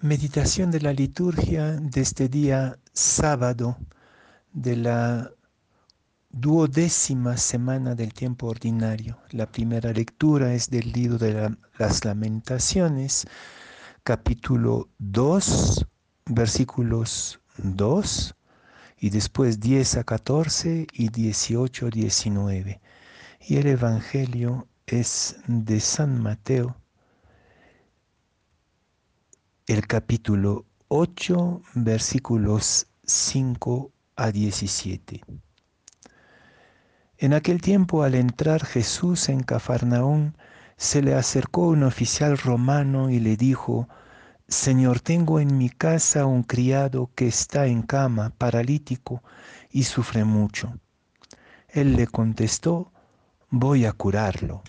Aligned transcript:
Meditación 0.00 0.70
de 0.70 0.80
la 0.80 0.92
liturgia 0.92 1.72
de 1.72 2.02
este 2.02 2.28
día 2.28 2.78
sábado 2.92 3.78
de 4.52 4.76
la 4.76 5.32
duodécima 6.30 7.36
semana 7.36 7.96
del 7.96 8.14
tiempo 8.14 8.46
ordinario. 8.46 9.18
La 9.32 9.50
primera 9.50 9.92
lectura 9.92 10.54
es 10.54 10.70
del 10.70 10.92
libro 10.92 11.18
de 11.18 11.52
las 11.80 12.04
lamentaciones, 12.04 13.26
capítulo 14.04 14.88
2, 14.98 15.84
versículos 16.26 17.40
2 17.56 18.36
y 18.98 19.10
después 19.10 19.58
10 19.58 19.96
a 19.96 20.04
14 20.04 20.86
y 20.92 21.08
18 21.08 21.86
a 21.86 21.90
19. 21.90 22.80
Y 23.48 23.56
el 23.56 23.66
Evangelio 23.66 24.68
es 24.86 25.40
de 25.48 25.80
San 25.80 26.22
Mateo 26.22 26.76
el 29.68 29.86
capítulo 29.86 30.64
8, 30.88 31.60
versículos 31.74 32.86
5 33.04 33.92
a 34.16 34.30
17. 34.32 35.20
En 37.18 37.34
aquel 37.34 37.60
tiempo, 37.60 38.02
al 38.02 38.14
entrar 38.14 38.64
Jesús 38.64 39.28
en 39.28 39.42
Cafarnaún, 39.42 40.38
se 40.78 41.02
le 41.02 41.14
acercó 41.14 41.68
un 41.68 41.82
oficial 41.82 42.38
romano 42.38 43.10
y 43.10 43.20
le 43.20 43.36
dijo, 43.36 43.90
Señor, 44.48 45.00
tengo 45.00 45.38
en 45.38 45.58
mi 45.58 45.68
casa 45.68 46.24
un 46.24 46.44
criado 46.44 47.10
que 47.14 47.26
está 47.26 47.66
en 47.66 47.82
cama, 47.82 48.32
paralítico, 48.38 49.22
y 49.70 49.82
sufre 49.82 50.24
mucho. 50.24 50.78
Él 51.68 51.94
le 51.94 52.06
contestó, 52.06 52.90
voy 53.50 53.84
a 53.84 53.92
curarlo. 53.92 54.62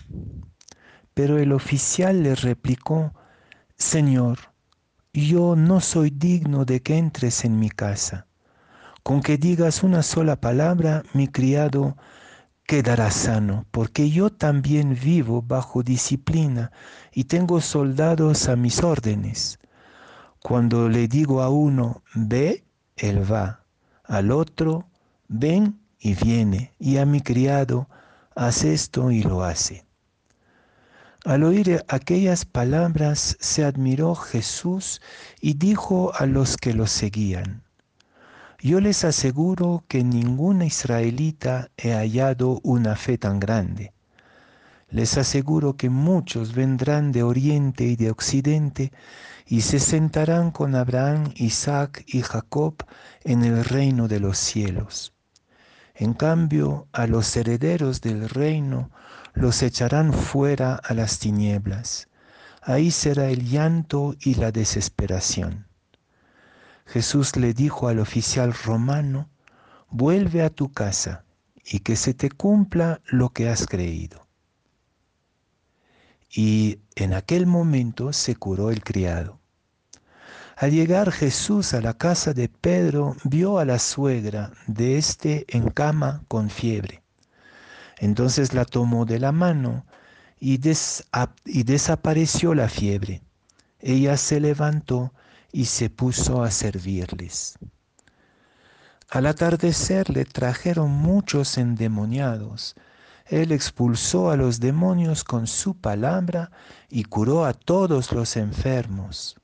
Pero 1.14 1.38
el 1.38 1.54
oficial 1.54 2.22
le 2.22 2.34
replicó, 2.34 3.14
Señor, 3.78 4.50
yo 5.12 5.56
no 5.56 5.80
soy 5.80 6.10
digno 6.10 6.64
de 6.64 6.82
que 6.82 6.96
entres 6.96 7.44
en 7.44 7.58
mi 7.58 7.68
casa. 7.68 8.26
Con 9.02 9.22
que 9.22 9.38
digas 9.38 9.82
una 9.82 10.02
sola 10.02 10.40
palabra, 10.40 11.02
mi 11.14 11.26
criado 11.26 11.96
quedará 12.64 13.10
sano, 13.10 13.66
porque 13.72 14.10
yo 14.10 14.30
también 14.30 14.96
vivo 15.02 15.42
bajo 15.42 15.82
disciplina 15.82 16.70
y 17.12 17.24
tengo 17.24 17.60
soldados 17.60 18.48
a 18.48 18.54
mis 18.54 18.84
órdenes. 18.84 19.58
Cuando 20.38 20.88
le 20.88 21.08
digo 21.08 21.42
a 21.42 21.48
uno, 21.48 22.02
ve, 22.14 22.64
él 22.96 23.30
va, 23.30 23.64
al 24.04 24.30
otro, 24.30 24.86
ven 25.28 25.80
y 25.98 26.14
viene, 26.14 26.72
y 26.78 26.98
a 26.98 27.06
mi 27.06 27.20
criado, 27.20 27.88
haz 28.36 28.64
esto 28.64 29.10
y 29.10 29.22
lo 29.22 29.42
hace. 29.42 29.84
Al 31.26 31.42
oír 31.42 31.84
aquellas 31.88 32.46
palabras 32.46 33.36
se 33.40 33.62
admiró 33.62 34.14
Jesús 34.14 35.02
y 35.38 35.52
dijo 35.52 36.12
a 36.14 36.24
los 36.24 36.56
que 36.56 36.72
lo 36.72 36.86
seguían, 36.86 37.62
Yo 38.58 38.80
les 38.80 39.04
aseguro 39.04 39.84
que 39.86 40.02
ninguna 40.02 40.64
israelita 40.64 41.70
he 41.76 41.92
hallado 41.92 42.60
una 42.62 42.96
fe 42.96 43.18
tan 43.18 43.38
grande. 43.38 43.92
Les 44.88 45.18
aseguro 45.18 45.76
que 45.76 45.90
muchos 45.90 46.54
vendrán 46.54 47.12
de 47.12 47.22
oriente 47.22 47.84
y 47.84 47.96
de 47.96 48.10
occidente 48.10 48.90
y 49.46 49.60
se 49.60 49.78
sentarán 49.78 50.50
con 50.50 50.74
Abraham, 50.74 51.32
Isaac 51.36 52.02
y 52.06 52.22
Jacob 52.22 52.76
en 53.24 53.44
el 53.44 53.62
reino 53.62 54.08
de 54.08 54.20
los 54.20 54.38
cielos. 54.38 55.12
En 55.94 56.14
cambio, 56.14 56.88
a 56.92 57.06
los 57.06 57.36
herederos 57.36 58.00
del 58.00 58.26
reino 58.30 58.90
los 59.34 59.62
echarán 59.62 60.12
fuera 60.12 60.74
a 60.76 60.94
las 60.94 61.18
tinieblas. 61.18 62.08
Ahí 62.62 62.90
será 62.90 63.28
el 63.28 63.48
llanto 63.48 64.14
y 64.20 64.34
la 64.34 64.52
desesperación. 64.52 65.66
Jesús 66.86 67.36
le 67.36 67.54
dijo 67.54 67.88
al 67.88 68.00
oficial 68.00 68.52
romano, 68.52 69.30
vuelve 69.88 70.42
a 70.42 70.50
tu 70.50 70.72
casa 70.72 71.24
y 71.64 71.80
que 71.80 71.96
se 71.96 72.14
te 72.14 72.30
cumpla 72.30 73.00
lo 73.06 73.30
que 73.30 73.48
has 73.48 73.66
creído. 73.66 74.26
Y 76.28 76.80
en 76.96 77.14
aquel 77.14 77.46
momento 77.46 78.12
se 78.12 78.36
curó 78.36 78.70
el 78.70 78.82
criado. 78.82 79.40
Al 80.56 80.72
llegar 80.72 81.10
Jesús 81.10 81.72
a 81.72 81.80
la 81.80 81.94
casa 81.94 82.34
de 82.34 82.48
Pedro, 82.48 83.16
vio 83.24 83.58
a 83.58 83.64
la 83.64 83.78
suegra 83.78 84.52
de 84.66 84.98
éste 84.98 85.46
en 85.48 85.70
cama 85.70 86.22
con 86.28 86.50
fiebre. 86.50 87.02
Entonces 88.00 88.54
la 88.54 88.64
tomó 88.64 89.04
de 89.04 89.18
la 89.18 89.30
mano 89.30 89.84
y, 90.38 90.56
desapareció 90.56 92.54
la 92.54 92.70
fiebre. 92.70 93.22
Ella 93.78 94.16
se 94.16 94.40
levantó 94.40 95.12
y 95.52 95.66
se 95.66 95.90
puso 95.90 96.42
a 96.42 96.50
servirles. 96.50 97.58
Al 99.10 99.26
atardecer 99.26 100.08
le 100.08 100.24
trajeron 100.24 100.90
muchos 100.90 101.58
endemoniados. 101.58 102.74
Él 103.26 103.52
expulsó 103.52 104.30
a 104.30 104.36
los 104.36 104.60
demonios 104.60 105.22
con 105.22 105.46
su 105.46 105.76
palabra 105.76 106.50
y 106.88 107.04
curó 107.04 107.44
a 107.44 107.52
todos 107.52 108.12
los 108.12 108.36
enfermos. 108.38 109.36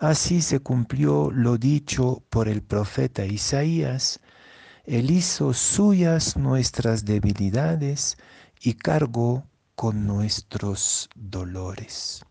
Así 0.00 0.42
se 0.42 0.58
cumplió 0.58 1.30
lo 1.30 1.58
dicho 1.58 2.24
por 2.28 2.48
el 2.48 2.60
profeta 2.60 3.24
Isaías. 3.24 4.20
Él 4.84 5.10
hizo 5.10 5.54
suyas 5.54 6.36
nuestras 6.36 7.04
debilidades 7.04 8.18
y 8.60 8.74
cargó 8.74 9.46
con 9.74 10.06
nuestros 10.06 11.08
dolores. 11.14 12.24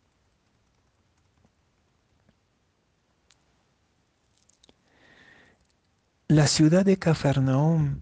La 6.28 6.47
ciudad 6.47 6.86
de 6.86 6.97
Cafarnaum 6.97 8.02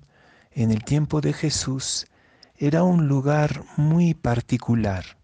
en 0.52 0.72
el 0.72 0.84
tiempo 0.84 1.22
de 1.22 1.34
Jesús 1.34 2.06
era 2.56 2.84
un 2.84 3.08
lugar 3.08 3.64
muy 3.78 4.14
particular. 4.14 5.18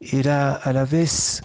Era 0.00 0.54
a 0.54 0.72
la 0.72 0.84
vez 0.84 1.42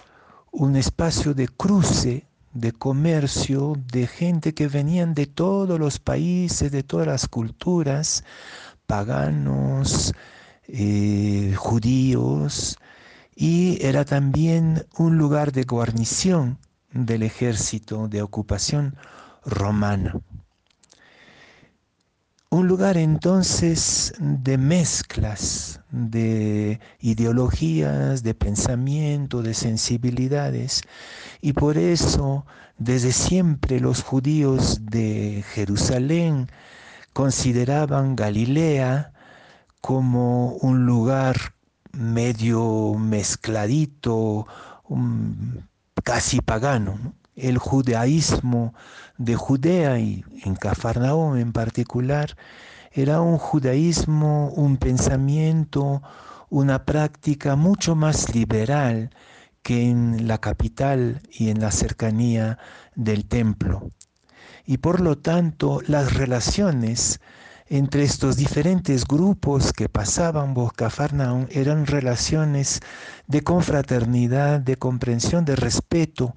un 0.50 0.76
espacio 0.76 1.34
de 1.34 1.48
cruce, 1.48 2.26
de 2.52 2.72
comercio, 2.72 3.74
de 3.92 4.06
gente 4.06 4.54
que 4.54 4.68
venían 4.68 5.14
de 5.14 5.26
todos 5.26 5.78
los 5.78 5.98
países, 5.98 6.72
de 6.72 6.82
todas 6.82 7.06
las 7.06 7.28
culturas, 7.28 8.24
paganos, 8.86 10.12
eh, 10.66 11.54
judíos, 11.56 12.78
y 13.34 13.78
era 13.84 14.04
también 14.04 14.86
un 14.98 15.16
lugar 15.16 15.52
de 15.52 15.64
guarnición 15.64 16.58
del 16.92 17.22
ejército 17.22 18.08
de 18.08 18.22
ocupación 18.22 18.96
romana. 19.44 20.20
Un 22.52 22.66
lugar 22.66 22.96
entonces 22.96 24.12
de 24.18 24.58
mezclas, 24.58 25.82
de 25.92 26.80
ideologías, 26.98 28.24
de 28.24 28.34
pensamiento, 28.34 29.40
de 29.40 29.54
sensibilidades. 29.54 30.82
Y 31.40 31.52
por 31.52 31.78
eso 31.78 32.44
desde 32.76 33.12
siempre 33.12 33.78
los 33.78 34.02
judíos 34.02 34.80
de 34.86 35.44
Jerusalén 35.54 36.48
consideraban 37.12 38.16
Galilea 38.16 39.12
como 39.80 40.54
un 40.54 40.86
lugar 40.86 41.54
medio 41.92 42.94
mezcladito, 42.94 44.48
casi 46.02 46.40
pagano. 46.40 47.14
El 47.40 47.58
judaísmo 47.58 48.74
de 49.18 49.34
Judea 49.36 49.98
y 49.98 50.24
en 50.44 50.54
Cafarnaúm 50.54 51.36
en 51.36 51.52
particular, 51.52 52.36
era 52.92 53.20
un 53.20 53.38
judaísmo, 53.38 54.48
un 54.50 54.76
pensamiento, 54.76 56.02
una 56.48 56.84
práctica 56.84 57.54
mucho 57.54 57.94
más 57.94 58.34
liberal 58.34 59.10
que 59.62 59.88
en 59.88 60.26
la 60.26 60.38
capital 60.38 61.22
y 61.30 61.50
en 61.50 61.60
la 61.60 61.70
cercanía 61.70 62.58
del 62.94 63.26
templo. 63.26 63.92
Y 64.66 64.78
por 64.78 65.00
lo 65.00 65.18
tanto, 65.18 65.80
las 65.86 66.14
relaciones 66.14 67.20
entre 67.68 68.02
estos 68.02 68.36
diferentes 68.36 69.04
grupos 69.06 69.72
que 69.72 69.88
pasaban 69.88 70.54
por 70.54 70.74
Cafarnaum 70.74 71.46
eran 71.50 71.86
relaciones 71.86 72.80
de 73.28 73.42
confraternidad, 73.42 74.58
de 74.60 74.76
comprensión, 74.76 75.44
de 75.44 75.54
respeto 75.54 76.34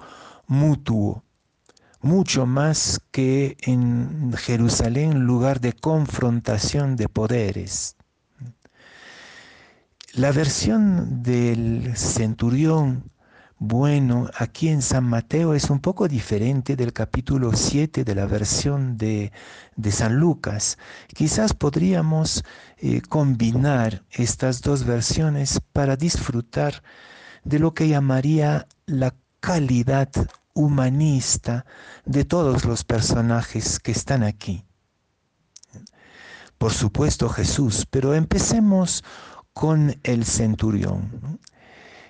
mutuo 0.48 1.24
mucho 2.04 2.46
más 2.46 3.00
que 3.12 3.56
en 3.62 4.34
Jerusalén, 4.34 5.22
lugar 5.22 5.62
de 5.62 5.74
confrontación 5.74 6.98
de 6.98 7.08
poderes. 7.08 7.96
La 10.14 10.32
versión 10.32 11.24
del 11.24 11.96
centurión 11.96 13.10
bueno 13.58 14.30
aquí 14.38 14.68
en 14.68 14.82
San 14.82 15.06
Mateo 15.06 15.54
es 15.54 15.70
un 15.70 15.80
poco 15.80 16.10
diferente 16.10 16.76
del 16.76 16.92
capítulo 16.92 17.54
7 17.54 18.04
de 18.04 18.16
la 18.16 18.26
versión 18.26 18.98
de, 18.98 19.32
San 19.90 20.18
Lucas. 20.18 20.78
Quizás 21.16 21.54
podríamos 21.54 22.44
eh, 22.78 23.02
combinar 23.08 24.04
estas 24.12 24.62
dos 24.62 24.84
versiones 24.84 25.62
para 25.72 25.96
disfrutar 25.96 26.84
de 27.46 27.60
lo 27.60 27.74
que 27.74 27.88
llamaría 27.88 28.68
la 28.86 29.16
calidad 29.44 30.10
humanista 30.54 31.66
de 32.06 32.24
todos 32.24 32.64
los 32.64 32.86
personajes 32.86 33.78
que 33.78 33.92
están 33.92 34.24
aquí. 34.24 34.64
Por 36.58 36.72
supuesto 36.72 37.28
Jesús, 37.28 37.86
pero 37.90 38.14
empecemos 38.14 39.04
con 39.52 40.00
el 40.04 40.24
centurión. 40.24 41.42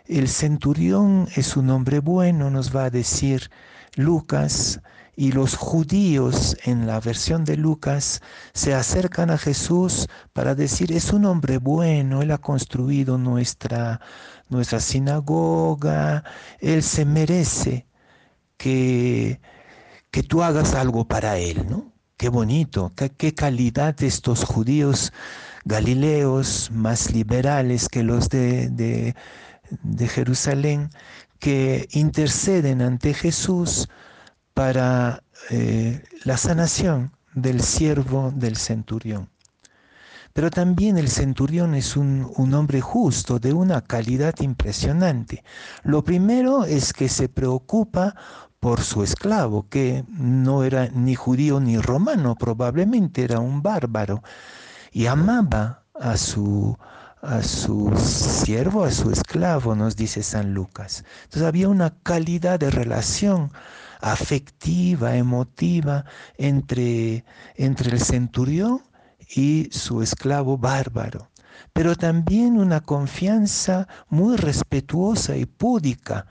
El 0.05 0.29
centurión 0.29 1.27
es 1.35 1.57
un 1.57 1.71
hombre 1.71 2.01
bueno, 2.01 2.51
nos 2.51 2.73
va 2.73 2.83
a 2.83 2.91
decir 2.91 3.49
Lucas, 3.95 4.79
y 5.15 5.31
los 5.31 5.55
judíos 5.55 6.57
en 6.63 6.87
la 6.87 6.99
versión 6.99 7.45
de 7.45 7.57
Lucas 7.57 8.21
se 8.53 8.73
acercan 8.73 9.29
a 9.29 9.37
Jesús 9.37 10.07
para 10.33 10.55
decir, 10.55 10.91
es 10.91 11.13
un 11.13 11.25
hombre 11.25 11.57
bueno, 11.57 12.21
él 12.21 12.31
ha 12.31 12.39
construido 12.39 13.17
nuestra, 13.17 14.01
nuestra 14.49 14.79
sinagoga, 14.79 16.23
él 16.59 16.81
se 16.83 17.05
merece 17.05 17.87
que, 18.57 19.39
que 20.11 20.23
tú 20.23 20.43
hagas 20.43 20.73
algo 20.73 21.07
para 21.07 21.37
él, 21.37 21.67
¿no? 21.69 21.93
Qué 22.17 22.29
bonito, 22.29 22.93
qué, 22.95 23.33
calidad 23.33 24.01
estos 24.01 24.45
judíos 24.45 25.11
galileos 25.65 26.71
más 26.71 27.11
liberales 27.11 27.89
que 27.89 28.03
los 28.03 28.29
de, 28.29 28.69
de, 28.69 29.15
de 29.83 30.07
Jerusalén, 30.07 30.89
que 31.39 31.87
interceden 31.91 32.81
ante 32.81 33.13
Jesús 33.13 33.89
para 34.53 35.23
eh, 35.49 36.03
la 36.23 36.37
sanación 36.37 37.11
del 37.33 37.61
siervo 37.61 38.31
del 38.35 38.57
centurión. 38.57 39.29
Pero 40.33 40.49
también 40.49 40.97
el 40.97 41.09
centurión 41.09 41.75
es 41.75 41.95
un, 41.95 42.31
un, 42.37 42.53
hombre 42.55 42.81
justo, 42.81 43.37
de 43.37 43.53
una 43.53 43.81
calidad 43.81 44.33
impresionante. 44.39 45.43
Lo 45.83 46.03
primero 46.03 46.65
es 46.65 46.91
que 46.91 47.07
se 47.07 47.29
preocupa 47.29 48.15
por 48.59 48.81
su 48.81 49.03
esclavo, 49.03 49.67
que 49.69 50.05
no 50.07 50.63
era 50.63 50.87
ni 50.87 51.15
judío 51.15 51.59
ni 51.59 51.77
romano, 51.77 52.35
probablemente 52.35 53.23
era 53.23 53.39
un 53.39 53.61
bárbaro, 53.61 54.23
y 54.91 55.05
amaba 55.05 55.83
a 55.93 56.17
su, 56.17 56.77
a 57.21 57.43
su 57.43 57.91
siervo, 57.97 58.85
a 58.85 58.91
su 58.91 59.11
esclavo, 59.11 59.75
nos 59.75 59.95
dice 59.95 60.23
San 60.23 60.53
Lucas. 60.53 61.03
Entonces 61.25 61.43
había 61.43 61.69
una 61.69 61.93
calidad 62.03 62.59
de 62.59 62.71
relación 62.71 63.51
afectiva, 64.03 65.15
emotiva 65.15 66.03
entre, 66.37 67.23
entre 67.55 67.91
el 67.91 68.01
centurión 68.01 68.81
y 69.33 69.69
su 69.71 70.01
esclavo 70.01 70.57
bárbaro, 70.57 71.31
pero 71.71 71.95
también 71.95 72.59
una 72.59 72.81
confianza 72.81 73.87
muy 74.09 74.35
respetuosa 74.35 75.37
y 75.37 75.45
púdica 75.45 76.27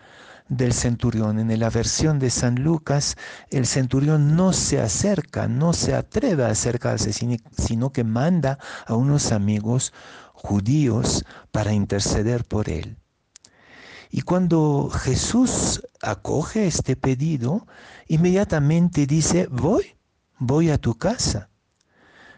del 0.51 0.75
centurión. 0.75 1.39
En 1.39 1.59
la 1.59 1.71
versión 1.71 2.19
de 2.19 2.29
San 2.29 2.57
Lucas, 2.63 3.17
el 3.49 3.67
centurión 3.67 4.37
no 4.37 4.53
se 4.53 4.79
acerca, 4.79 5.49
no 5.49 5.73
se 5.73 5.95
atreve 5.95 6.45
a 6.45 6.49
acercarse, 6.49 7.11
sino 7.13 7.91
que 7.91 8.05
manda 8.05 8.59
a 8.87 8.95
unos 8.95 9.33
amigos 9.33 9.95
judíos 10.35 11.25
para 11.53 11.73
interceder 11.73 12.45
por 12.45 12.69
él. 12.69 13.02
Y 14.15 14.21
cuando 14.21 14.91
Jesús 14.91 15.83
acoge 16.03 16.67
este 16.67 16.97
pedido, 16.97 17.67
inmediatamente 18.09 19.07
dice, 19.07 19.49
voy, 19.51 19.97
voy 20.39 20.69
a 20.69 20.77
tu 20.77 20.99
casa. 20.99 21.49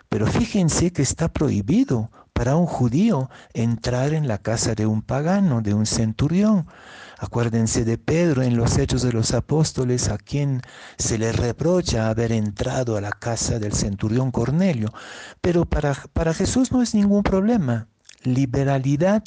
Pero 0.08 0.28
fíjense 0.28 0.92
que 0.92 1.02
está 1.02 1.32
prohibido 1.32 2.12
para 2.32 2.54
un 2.54 2.66
judío 2.66 3.28
entrar 3.54 4.14
en 4.14 4.28
la 4.28 4.38
casa 4.38 4.76
de 4.76 4.86
un 4.86 5.02
pagano, 5.02 5.62
de 5.62 5.74
un 5.74 5.84
centurión. 5.84 6.68
Acuérdense 7.18 7.84
de 7.84 7.98
Pedro 7.98 8.42
en 8.42 8.56
los 8.56 8.78
Hechos 8.78 9.02
de 9.02 9.12
los 9.12 9.34
Apóstoles, 9.34 10.10
a 10.10 10.16
quien 10.16 10.62
se 10.96 11.18
le 11.18 11.32
reprocha 11.32 12.08
haber 12.08 12.30
entrado 12.30 12.96
a 12.96 13.00
la 13.00 13.10
casa 13.10 13.58
del 13.58 13.72
centurión 13.72 14.30
Cornelio. 14.30 14.92
Pero 15.40 15.64
para, 15.64 15.94
para 16.12 16.34
Jesús 16.34 16.70
no 16.70 16.82
es 16.82 16.94
ningún 16.94 17.24
problema. 17.24 17.88
Liberalidad 18.22 19.24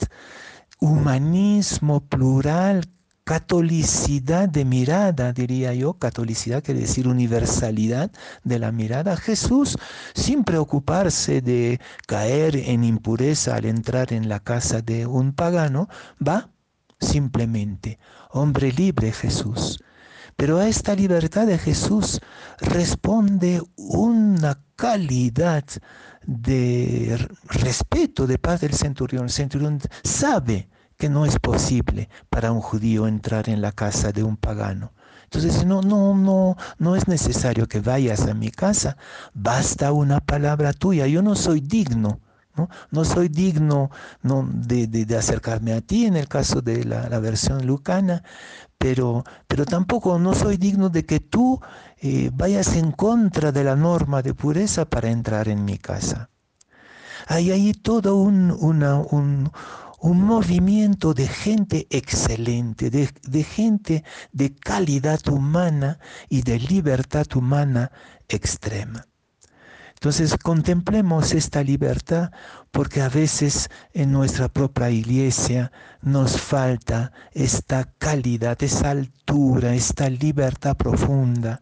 humanismo 0.80 2.02
plural, 2.02 2.86
catolicidad 3.24 4.48
de 4.48 4.64
mirada, 4.64 5.34
diría 5.34 5.74
yo, 5.74 5.96
catolicidad 5.96 6.64
quiere 6.64 6.82
decir 6.82 7.08
universalidad 7.10 8.10
de 8.44 8.60
la 8.60 8.72
mirada. 8.72 9.18
Jesús, 9.18 9.78
sin 10.16 10.44
preocuparse 10.46 11.42
de 11.42 11.82
caer 12.08 12.56
en 12.56 12.86
impureza 12.86 13.56
al 13.56 13.66
entrar 13.66 14.14
en 14.14 14.30
la 14.30 14.40
casa 14.40 14.82
de 14.82 15.06
un 15.08 15.34
pagano, 15.34 15.90
va 16.26 16.50
simplemente, 17.00 18.00
hombre 18.30 18.72
libre 18.72 19.12
Jesús. 19.12 19.84
Pero 20.38 20.60
a 20.60 20.68
esta 20.68 20.96
libertad 20.96 21.48
de 21.48 21.58
Jesús 21.58 22.22
responde 22.60 23.60
una 23.76 24.62
calidad 24.76 25.66
de 26.28 27.28
respeto 27.46 28.28
de 28.28 28.38
paz 28.38 28.62
del 28.62 28.74
centurión. 28.74 29.24
El 29.24 29.32
centurión 29.32 29.80
sabe 30.04 30.70
que 30.96 31.10
no 31.10 31.26
es 31.26 31.40
posible 31.40 32.10
para 32.30 32.52
un 32.52 32.62
judío 32.62 33.08
entrar 33.08 33.50
en 33.50 33.62
la 33.62 33.72
casa 33.72 34.12
de 34.12 34.24
un 34.24 34.38
pagano. 34.38 34.94
Entonces, 35.24 35.66
no, 35.66 35.82
no, 35.82 36.16
no, 36.16 36.56
no 36.78 36.96
es 36.96 37.08
necesario 37.08 37.68
que 37.68 37.82
vayas 37.82 38.28
a 38.28 38.36
mi 38.36 38.52
casa, 38.52 38.96
basta 39.34 39.92
una 39.92 40.20
palabra 40.20 40.72
tuya, 40.72 41.08
yo 41.08 41.24
no 41.24 41.36
soy 41.36 41.62
digno. 41.62 42.22
No, 42.92 43.06
soy 43.06 43.30
digno 43.30 43.92
no, 44.24 44.48
de, 44.52 45.06
acercarme 45.18 45.74
a 45.74 45.82
ti 45.82 46.06
en 46.06 46.16
el 46.16 46.28
caso 46.28 46.62
de 46.62 46.84
la, 46.84 47.20
versión 47.20 47.66
lucana, 47.66 48.24
pero, 48.78 49.24
tampoco 49.70 50.20
no 50.20 50.34
soy 50.34 50.58
digno 50.58 50.90
de 50.90 51.06
que 51.06 51.20
tú 51.20 51.60
eh, 51.98 52.30
vayas 52.34 52.76
en 52.76 52.92
contra 52.92 53.52
de 53.52 53.64
la 53.64 53.76
norma 53.76 54.22
de 54.22 54.34
pureza 54.34 54.86
para 54.86 55.10
entrar 55.10 55.48
en 55.48 55.66
mi 55.66 55.78
casa. 55.78 56.30
Hay 57.28 57.52
ahí 57.52 57.74
todo 57.74 58.16
un, 58.16 59.52
movimiento 60.02 61.14
de 61.14 61.28
gente 61.28 61.88
excelente, 61.90 62.90
de, 62.90 63.44
gente 63.44 64.04
de 64.32 64.56
calidad 64.56 65.28
humana 65.28 66.00
y 66.30 66.42
de 66.42 66.60
libertad 66.60 67.26
humana 67.36 67.92
extrema. 68.30 69.06
Entonces 69.98 70.38
contemplemos 70.38 71.34
esta 71.34 71.64
libertad 71.64 72.30
porque 72.70 73.02
a 73.02 73.10
veces 73.10 73.72
en 73.94 74.12
nuestra 74.12 74.48
propia 74.48 74.92
iglesia 74.92 75.72
nos 76.04 76.40
falta 76.40 77.12
esta 77.32 77.86
calidad, 77.98 78.62
esa 78.62 78.92
altura, 78.92 79.74
esta 79.74 80.08
libertad 80.08 80.78
profunda. 80.78 81.62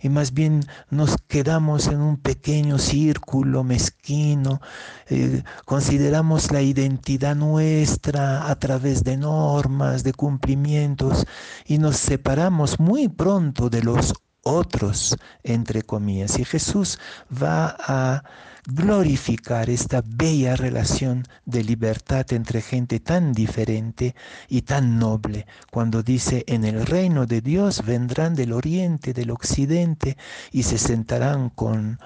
Y 0.00 0.10
más 0.10 0.32
bien 0.32 0.60
nos 0.90 1.16
quedamos 1.26 1.88
en 1.88 2.00
un 2.00 2.18
pequeño 2.18 2.78
círculo 2.78 3.64
mezquino, 3.64 4.60
eh, 5.08 5.42
consideramos 5.64 6.52
la 6.52 6.62
identidad 6.62 7.34
nuestra 7.34 8.48
a 8.48 8.58
través 8.60 9.02
de 9.02 9.16
normas, 9.16 10.04
de 10.04 10.12
cumplimientos 10.12 11.26
y 11.66 11.78
nos 11.78 11.96
separamos 11.96 12.78
muy 12.78 13.08
pronto 13.08 13.70
de 13.70 13.82
los 13.82 14.14
otros, 14.42 15.16
entre 15.42 15.82
comillas. 15.82 16.38
Y 16.38 16.44
Jesús 16.44 16.98
va 17.30 17.76
a 17.78 18.22
glorificar 18.66 19.68
esta 19.70 20.02
bella 20.06 20.54
relación 20.54 21.24
de 21.44 21.64
libertad 21.64 22.26
entre 22.32 22.60
gente 22.62 23.00
tan 23.00 23.32
diferente 23.32 24.14
y 24.48 24.62
tan 24.62 24.98
noble, 24.98 25.46
cuando 25.70 26.02
dice, 26.02 26.44
en 26.46 26.64
el 26.64 26.86
reino 26.86 27.26
de 27.26 27.40
Dios 27.40 27.84
vendrán 27.84 28.34
del 28.34 28.52
oriente, 28.52 29.12
del 29.12 29.30
occidente, 29.30 30.16
y 30.52 30.62
se 30.62 30.78
sentarán 30.78 31.50
con, 31.50 31.98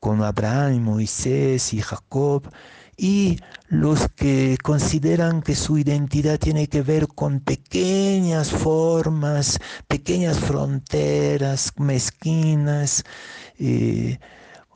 con 0.00 0.22
Abraham, 0.22 0.80
Moisés 0.80 1.72
y 1.74 1.80
Jacob, 1.80 2.50
y 3.02 3.40
los 3.68 4.08
que 4.10 4.58
consideran 4.62 5.40
que 5.40 5.54
su 5.54 5.78
identidad 5.78 6.38
tiene 6.38 6.68
que 6.68 6.82
ver 6.82 7.08
con 7.08 7.40
pequeñas 7.40 8.50
formas, 8.50 9.58
pequeñas 9.88 10.38
fronteras 10.38 11.72
mezquinas, 11.78 13.04
eh, 13.58 14.18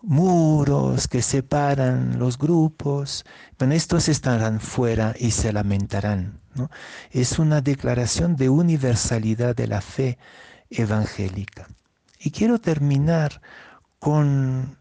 muros 0.00 1.06
que 1.06 1.20
separan 1.20 2.18
los 2.18 2.38
grupos, 2.38 3.26
bueno, 3.58 3.74
estos 3.74 4.08
estarán 4.08 4.58
fuera 4.58 5.14
y 5.18 5.32
se 5.32 5.52
lamentarán. 5.52 6.40
Es 7.10 7.38
una 7.38 7.60
declaración 7.60 8.36
de 8.36 8.48
universalidad 8.48 9.54
de 9.54 9.66
la 9.66 9.82
fe 9.82 10.16
evangélica. 10.70 11.68
Y 12.18 12.30
quiero 12.30 12.58
terminar 12.58 13.42
con 13.98 14.78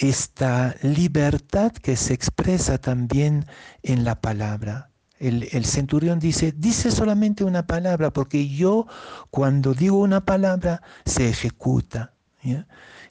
esta 0.00 0.74
libertad 0.82 1.72
que 1.72 1.96
se 1.96 2.14
expresa 2.14 2.78
también 2.78 3.46
en 3.82 4.04
la 4.04 4.20
palabra. 4.20 4.90
El, 5.18 5.66
centurión 5.66 6.18
dice, 6.18 6.52
dice 6.56 6.90
solamente 6.90 7.44
una 7.44 7.66
palabra, 7.66 8.10
porque 8.10 8.48
yo 8.48 8.86
cuando 9.30 9.74
digo 9.74 9.98
una 9.98 10.24
palabra 10.24 10.82
se 11.04 11.28
ejecuta. 11.28 12.14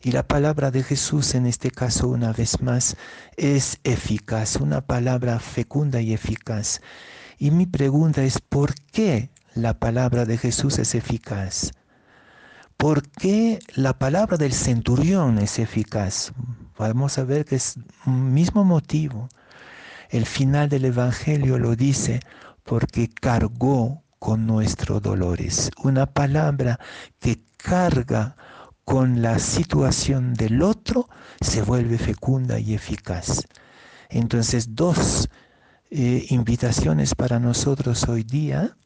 Y 0.01 0.12
la 0.12 0.27
palabra 0.27 0.72
de 0.72 0.81
Jesús 0.81 1.36
en 1.36 1.46
este 1.46 1.69
caso, 1.69 2.08
una 2.08 2.34
vez 2.34 2.62
más, 2.63 2.98
es 3.38 3.77
eficaz, 3.84 4.55
una 4.55 4.81
palabra 4.81 5.39
fecunda 5.39 6.01
y 6.01 6.13
eficaz. 6.13 6.81
Y 7.38 7.51
mi 7.51 7.67
pregunta 7.67 8.24
es, 8.24 8.39
¿por 8.39 8.74
qué 8.91 9.29
la 9.53 9.77
palabra 9.77 10.25
de 10.25 10.39
Jesús 10.39 10.79
es 10.79 10.96
eficaz? 10.96 11.74
¿Por 12.75 13.08
qué 13.08 13.60
la 13.75 14.00
palabra 14.00 14.38
del 14.38 14.53
centurión 14.53 15.38
es 15.38 15.60
eficaz? 15.60 16.31
Vamos 16.80 17.18
a 17.18 17.26
ver 17.26 17.44
que 17.44 17.58
es 17.58 17.76
un 18.06 18.34
mismo 18.34 18.64
motivo. 18.64 19.28
El 20.10 20.26
final 20.26 20.70
del 20.70 20.86
Evangelio 20.86 21.60
lo 21.60 21.76
dice 21.76 22.22
porque 22.64 23.10
cargó 23.10 24.02
con 24.18 24.48
nuestros 24.48 25.02
dolores. 25.02 25.72
Una 25.84 26.06
palabra 26.06 26.80
que 27.20 27.44
carga 27.58 28.38
con 28.86 29.22
la 29.22 29.40
situación 29.40 30.34
del 30.34 30.62
otro 30.62 31.10
se 31.42 31.64
vuelve 31.64 31.98
fecunda 31.98 32.60
y 32.60 32.76
eficaz. 32.76 33.46
Entonces, 34.08 34.74
dos 34.74 35.28
eh, 35.92 36.28
invitaciones 36.30 37.14
para 37.14 37.42
nosotros 37.42 38.08
hoy 38.08 38.24
día 38.24 38.78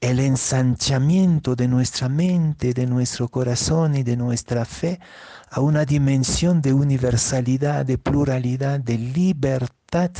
el 0.00 0.20
ensanchamiento 0.20 1.56
de 1.56 1.66
nuestra 1.68 2.08
mente, 2.08 2.72
de 2.72 2.86
nuestro 2.86 3.28
corazón 3.28 3.96
y 3.96 4.02
de 4.04 4.16
nuestra 4.16 4.64
fe 4.64 5.00
a 5.50 5.60
una 5.60 5.84
dimensión 5.84 6.62
de 6.62 6.72
universalidad, 6.72 7.84
de 7.84 7.98
pluralidad, 7.98 8.80
de 8.80 8.98
libertad, 8.98 10.10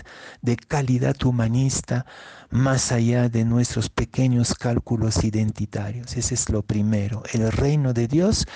de 0.42 0.56
calidad 0.56 1.16
humanista, 1.24 2.06
más 2.50 2.92
allá 2.92 3.28
de 3.28 3.44
nuestros 3.44 3.90
pequeños 3.90 4.54
cálculos 4.54 5.22
identitarios. 5.22 6.16
Ese 6.16 6.34
es 6.34 6.48
lo 6.48 6.62
primero. 6.62 7.22
El 7.32 7.50
reino 7.52 7.92
de 7.92 8.08
Dios 8.08 8.46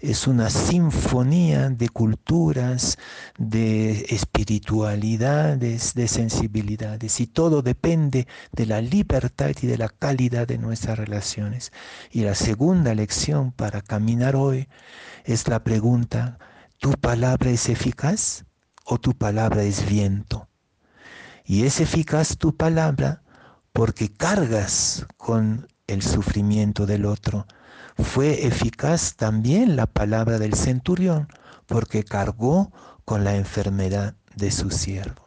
es 0.00 0.26
una 0.26 0.48
sinfonía 0.48 1.68
de 1.68 1.88
culturas, 1.90 2.98
de 3.38 4.06
espiritualidades, 4.08 5.94
de 5.94 6.08
sensibilidades, 6.08 7.20
y 7.20 7.26
todo 7.26 7.62
depende 7.62 8.26
de 8.52 8.66
la 8.66 8.80
libertad 8.80 9.50
y 9.60 9.66
de 9.66 9.78
la 9.78 9.88
calidad 9.88 10.48
de 10.48 10.58
nuestras 10.58 10.98
relaciones. 10.98 11.72
Y 12.10 12.22
la 12.22 12.34
segunda 12.34 12.94
lección 12.94 13.52
para 13.52 13.82
caminar 13.82 14.34
hoy 14.34 14.68
es 15.24 15.46
la 15.48 15.62
pregunta, 15.62 16.38
¿tu 16.78 16.92
palabra 16.92 17.50
es 17.50 17.68
eficaz 17.68 18.44
o 18.84 18.98
tu 18.98 19.12
palabra 19.16 19.62
es 19.62 19.86
viento? 19.86 20.48
Y 21.44 21.64
es 21.64 21.80
eficaz 21.80 22.38
tu 22.38 22.56
palabra 22.56 23.21
porque 23.72 24.12
cargas 24.12 25.06
con 25.16 25.68
el 25.86 26.02
sufrimiento 26.02 26.86
del 26.86 27.06
otro. 27.06 27.46
Fue 27.96 28.46
eficaz 28.46 29.16
también 29.16 29.76
la 29.76 29.86
palabra 29.86 30.38
del 30.38 30.54
centurión 30.54 31.28
porque 31.66 32.04
cargó 32.04 32.72
con 33.04 33.24
la 33.24 33.36
enfermedad 33.36 34.14
de 34.36 34.50
su 34.50 34.70
siervo. 34.70 35.21